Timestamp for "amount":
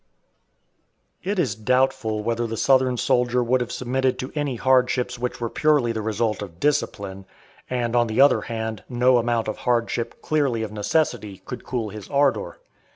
9.19-9.47